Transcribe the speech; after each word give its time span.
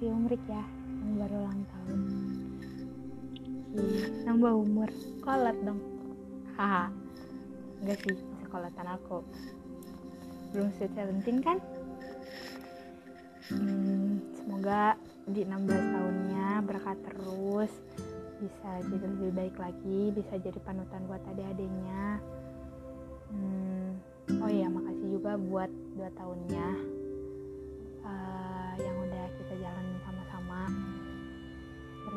si 0.00 0.08
Umrik 0.08 0.40
ya 0.48 0.64
yang 1.04 1.14
baru 1.20 1.36
ulang 1.44 1.62
tahun. 1.68 2.00
Ih, 3.76 4.04
nambah 4.24 4.52
umur. 4.56 4.88
Kolot 5.20 5.56
dong. 5.64 5.80
Haha. 6.56 6.88
Enggak 7.84 7.98
sih 8.04 8.16
sekolahan 8.40 8.88
aku. 8.96 9.20
Belum 10.52 10.68
sweet 10.76 10.92
seventeen 10.96 11.44
kan? 11.44 11.58
Hmm, 13.52 14.24
semoga 14.36 14.96
di 15.28 15.44
16 15.44 15.72
tahunnya 15.72 16.48
berkah 16.64 16.96
terus. 17.04 17.72
Bisa 18.40 18.70
jadi 18.88 19.06
lebih 19.08 19.32
baik 19.36 19.56
lagi 19.60 20.00
bisa 20.12 20.40
jadi 20.40 20.58
panutan 20.64 21.04
buat 21.04 21.20
adik-adiknya. 21.32 22.20
Hmm, 23.28 23.88
oh 24.40 24.50
iya 24.52 24.68
makasih 24.72 25.20
juga 25.20 25.36
buat 25.36 25.72
dua 25.96 26.08
tahunnya. 26.16 26.68
Uh, 28.04 28.43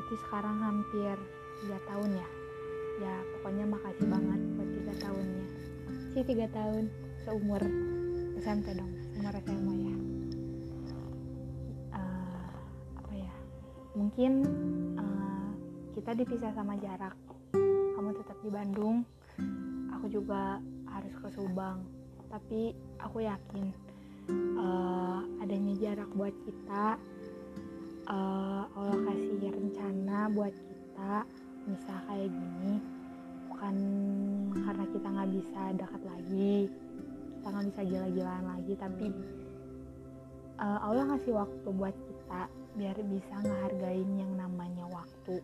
berarti 0.08 0.24
sekarang 0.24 0.56
hampir 0.64 1.16
tiga 1.60 1.80
tahun 1.84 2.16
ya. 2.16 2.30
Ya 3.04 3.16
pokoknya 3.36 3.66
makasih 3.68 4.08
banget 4.08 4.40
buat 4.56 4.70
tiga 4.72 4.94
tahunnya 5.04 5.46
sih 6.16 6.24
tiga 6.24 6.48
tahun 6.56 6.88
seumur 7.28 7.60
SMP 8.40 8.72
dong 8.72 8.88
seumur 9.12 9.36
SMA 9.36 9.76
ya. 9.76 9.96
Uh, 11.92 12.56
apa 13.04 13.14
ya? 13.20 13.34
Mungkin 14.00 14.32
uh, 14.96 15.52
kita 16.00 16.16
dipisah 16.16 16.56
sama 16.56 16.80
jarak. 16.80 17.20
Kamu 18.00 18.16
tetap 18.16 18.40
di 18.40 18.48
Bandung 18.48 19.04
aku 19.92 20.08
juga 20.08 20.64
harus 20.88 21.12
ke 21.20 21.28
Subang. 21.36 21.84
Tapi 22.32 22.72
aku 23.04 23.28
yakin 23.28 23.76
uh, 24.56 25.20
adanya 25.44 25.76
jarak 25.76 26.08
buat 26.16 26.32
kita 26.48 26.96
uh, 28.10 28.64
Allah 28.72 29.00
kasih 29.12 29.52
rencana 29.52 30.32
buat 30.32 30.56
kita 30.56 31.14
misal 31.68 31.98
kayak 32.08 32.32
gini 32.32 32.74
bukan 33.52 33.76
karena 34.64 34.86
kita 34.92 35.08
nggak 35.08 35.32
bisa 35.36 35.62
dekat 35.76 36.02
lagi 36.08 36.56
kita 37.38 37.48
nggak 37.48 37.66
bisa 37.72 37.82
gila-gilaan 37.88 38.46
lagi 38.48 38.74
tapi 38.80 39.06
uh, 40.58 40.80
Allah 40.84 41.04
ngasih 41.14 41.34
waktu 41.34 41.68
buat 41.70 41.96
kita 41.96 42.42
biar 42.78 42.98
bisa 43.10 43.36
ngehargain 43.42 44.10
yang 44.22 44.34
namanya 44.38 44.86
waktu. 44.90 45.42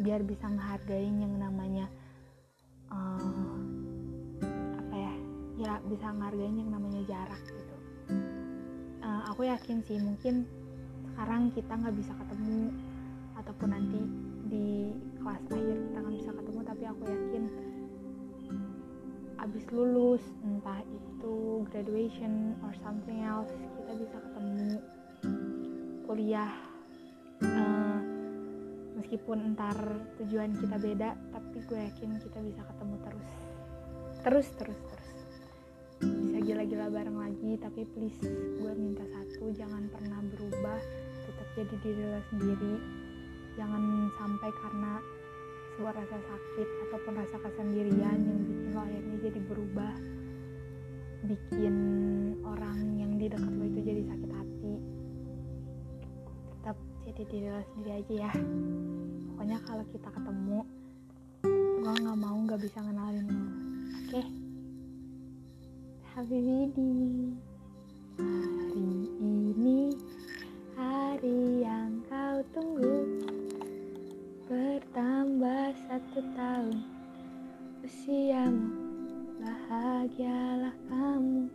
Biar 0.00 0.24
bisa 0.24 0.48
ngehargain 0.48 1.20
yang 1.20 1.34
namanya 1.36 1.86
uh, 2.88 3.60
apa 4.80 4.94
ya 4.96 5.14
ya 5.60 5.72
bisa 5.86 6.06
ngehargain 6.10 6.56
yang 6.56 6.70
namanya 6.72 7.02
jarak 7.04 7.42
gitu. 7.44 7.76
Uh, 9.04 9.22
aku 9.28 9.44
yakin 9.46 9.84
sih 9.84 10.00
mungkin 10.00 10.48
sekarang 11.14 11.54
kita 11.54 11.72
nggak 11.78 11.94
bisa 11.94 12.12
ketemu 12.18 12.74
ataupun 13.38 13.68
nanti 13.70 14.00
di 14.50 14.90
kelas 15.22 15.42
akhir 15.46 15.78
kita 15.78 15.98
nggak 16.02 16.16
bisa 16.18 16.30
ketemu 16.34 16.60
tapi 16.66 16.84
aku 16.90 17.02
yakin 17.06 17.44
abis 19.38 19.64
lulus 19.70 20.22
entah 20.42 20.80
itu 20.82 21.62
graduation 21.70 22.58
or 22.66 22.74
something 22.82 23.22
else 23.22 23.54
kita 23.78 23.92
bisa 23.94 24.16
ketemu 24.18 24.82
kuliah 26.04 26.52
uh, 27.42 27.98
meskipun 28.98 29.52
entar 29.52 29.76
tujuan 30.16 30.56
kita 30.56 30.76
beda 30.80 31.10
tapi 31.30 31.60
gue 31.68 31.78
yakin 31.78 32.10
kita 32.18 32.38
bisa 32.40 32.62
ketemu 32.64 32.94
terus. 33.04 33.28
Terus 34.24 34.48
terus 34.56 34.80
terus. 34.88 35.08
Bisa 36.04 36.38
gila-gila 36.40 36.88
bareng 36.88 37.18
lagi 37.20 37.52
tapi 37.60 37.84
please 37.92 38.18
gue 38.58 38.72
minta 38.76 39.04
satu 39.04 39.52
jangan 39.52 39.86
pernah 39.92 40.20
berubah 40.24 41.03
jadi 41.54 41.74
diri 41.82 42.02
lo 42.02 42.20
sendiri. 42.30 42.74
Jangan 43.54 44.10
sampai 44.18 44.50
karena 44.58 44.98
sebuah 45.74 45.94
rasa 45.94 46.18
sakit 46.18 46.68
ataupun 46.86 47.12
rasa 47.18 47.36
kesendirian 47.38 48.18
yang 48.18 48.38
bikin 48.46 48.70
lo 48.74 48.80
akhirnya 48.82 49.16
jadi 49.22 49.40
berubah. 49.46 49.94
Bikin 51.24 51.74
orang 52.44 52.78
yang 53.00 53.16
di 53.16 53.26
dekat 53.30 53.52
lo 53.54 53.64
itu 53.64 53.80
jadi 53.80 54.02
sakit 54.04 54.30
hati. 54.30 54.74
Tetap 56.50 56.76
jadi 57.06 57.22
diri 57.30 57.46
lo 57.48 57.62
sendiri 57.72 57.90
aja 58.02 58.14
ya. 58.28 58.32
Pokoknya 59.32 59.58
kalau 59.66 59.84
kita 59.94 60.08
ketemu 60.10 60.60
gue 61.84 61.94
nggak 62.00 62.18
mau 62.18 62.36
nggak 62.42 62.60
bisa 62.62 62.78
ngenalin 62.80 63.26
lo. 63.28 63.38
Oke? 63.44 64.10
Okay? 64.10 64.26
happy 66.14 66.38
wedding 66.38 67.34
bahagialah 80.14 80.74
kamu 80.86 81.50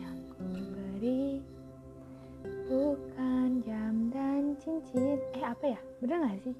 yang 0.00 0.16
ku 0.32 0.48
beri. 0.48 1.44
Bukan 2.72 3.60
jam 3.68 4.08
dan 4.08 4.56
cincin. 4.64 5.20
Eh 5.36 5.44
apa 5.44 5.76
ya? 5.76 5.80
Bener 6.00 6.24
gak 6.24 6.40
sih? 6.40 6.56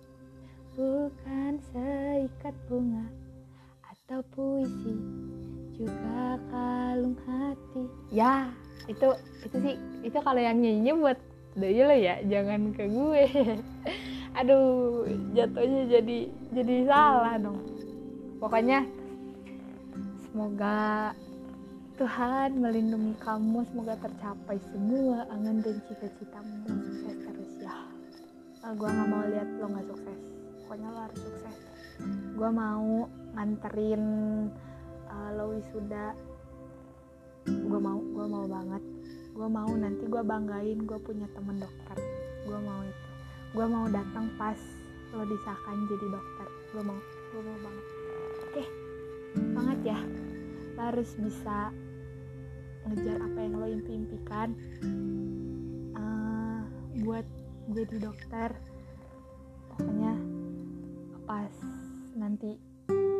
Bukan 0.76 1.56
seikat 1.72 2.52
bunga 2.68 3.08
atau 3.80 4.20
puisi 4.36 4.92
juga 5.80 6.36
kalung 6.52 7.16
hati. 7.24 7.88
Ya 8.12 8.52
itu 8.84 9.08
itu 9.40 9.56
sih. 9.64 9.76
Itu 10.04 10.20
kalau 10.20 10.44
yang 10.44 10.60
nyanyi 10.60 10.92
buat 11.00 11.16
doi 11.56 11.80
lo 11.80 11.96
ya 11.96 12.20
jangan 12.28 12.76
ke 12.76 12.92
gue. 12.92 13.24
Aduh 14.44 15.08
jatuhnya 15.32 15.96
jadi 15.96 16.18
jadi 16.52 16.76
salah 16.84 17.40
dong. 17.40 17.56
Pokoknya 18.36 18.84
semoga 20.36 21.16
Tuhan 21.96 22.60
melindungi 22.60 23.16
kamu 23.24 23.64
semoga 23.72 23.96
tercapai 24.04 24.60
semua 24.68 25.24
angan 25.32 25.64
dan 25.64 25.80
cita-citamu 25.88 26.60
sukses 26.68 27.16
terus 27.24 27.52
ya. 27.64 27.72
Uh, 28.60 28.76
gue 28.76 28.84
nggak 28.84 29.08
mau 29.08 29.24
lihat 29.32 29.48
lo 29.56 29.72
nggak 29.72 29.88
sukses. 29.88 30.20
Pokoknya 30.60 30.92
lo 30.92 31.00
harus 31.08 31.20
sukses. 31.24 31.56
Gue 32.36 32.50
mau 32.52 33.08
nganterin 33.32 34.04
uh, 35.08 35.30
lo 35.40 35.56
wisuda. 35.56 36.12
Gue 37.48 37.80
mau 37.80 37.96
gue 37.96 38.26
mau 38.28 38.44
banget. 38.44 38.84
Gue 39.32 39.48
mau 39.48 39.72
nanti 39.72 40.04
gue 40.04 40.20
banggain 40.20 40.84
gue 40.84 40.98
punya 41.00 41.24
temen 41.32 41.64
dokter. 41.64 41.96
Gue 42.44 42.60
mau 42.60 42.84
itu. 42.84 43.08
Gue 43.56 43.66
mau 43.72 43.88
datang 43.88 44.28
pas 44.36 44.60
lo 45.16 45.24
disahkan 45.24 45.76
jadi 45.88 46.06
dokter. 46.12 46.48
Gue 46.76 46.82
mau 46.84 46.98
gue 47.32 47.40
mau 47.40 47.56
banget. 47.64 47.84
Oke 48.52 48.85
banget 49.34 49.96
ya. 49.96 49.98
Lo 50.76 50.80
harus 50.92 51.10
bisa 51.18 51.72
ngejar 52.86 53.18
apa 53.18 53.38
yang 53.42 53.54
lo 53.58 53.66
impi-impikan 53.66 54.48
uh, 55.98 56.62
buat 57.02 57.26
jadi 57.74 57.96
dokter. 57.98 58.54
Pokoknya 59.74 60.14
pas 61.26 61.52
nanti 62.14 62.54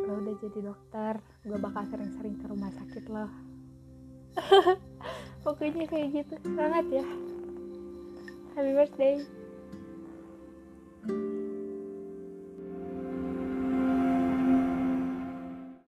lo 0.07 0.23
udah 0.23 0.35
jadi 0.39 0.59
dokter 0.71 1.19
gue 1.43 1.59
bakal 1.59 1.83
sering-sering 1.91 2.39
ke 2.39 2.45
rumah 2.47 2.71
sakit 2.71 3.03
lo. 3.11 3.27
Pokoknya 5.45 5.85
kayak 5.89 6.23
gitu. 6.23 6.35
Banget 6.55 7.03
ya. 7.03 7.07
Happy 8.55 8.71
birthday 8.73 9.36